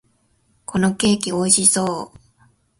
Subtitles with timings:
[0.65, 2.19] このケーキ、美味しそう！